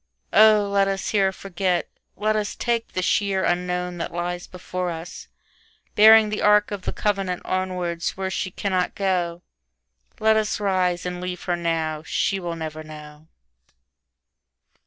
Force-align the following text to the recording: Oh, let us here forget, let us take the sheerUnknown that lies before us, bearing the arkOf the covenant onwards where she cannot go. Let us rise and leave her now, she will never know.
Oh, 0.33 0.67
let 0.67 0.87
us 0.87 1.09
here 1.11 1.31
forget, 1.31 1.87
let 2.15 2.35
us 2.35 2.55
take 2.55 2.93
the 2.93 3.01
sheerUnknown 3.03 3.99
that 3.99 4.11
lies 4.11 4.47
before 4.47 4.89
us, 4.89 5.27
bearing 5.93 6.29
the 6.29 6.39
arkOf 6.41 6.81
the 6.81 6.91
covenant 6.91 7.43
onwards 7.45 8.17
where 8.17 8.31
she 8.31 8.49
cannot 8.49 8.95
go. 8.95 9.43
Let 10.19 10.37
us 10.37 10.59
rise 10.59 11.05
and 11.05 11.21
leave 11.21 11.43
her 11.43 11.55
now, 11.55 12.01
she 12.01 12.39
will 12.39 12.55
never 12.55 12.83
know. 12.83 13.27